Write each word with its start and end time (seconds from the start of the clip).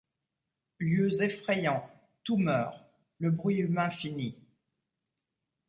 Lieux 0.79 1.21
effrayants! 1.21 1.87
tout 2.23 2.37
meurt; 2.37 2.81
le 3.19 3.29
bruit 3.29 3.57
humain 3.57 3.91
finit. 3.91 4.35